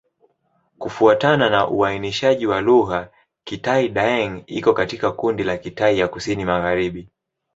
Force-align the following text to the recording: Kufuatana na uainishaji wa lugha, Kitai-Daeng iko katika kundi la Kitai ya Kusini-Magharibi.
Kufuatana 0.77 1.49
na 1.49 1.67
uainishaji 1.69 2.47
wa 2.47 2.61
lugha, 2.61 3.09
Kitai-Daeng 3.45 4.43
iko 4.47 4.73
katika 4.73 5.11
kundi 5.11 5.43
la 5.43 5.57
Kitai 5.57 5.99
ya 5.99 6.07
Kusini-Magharibi. 6.07 7.07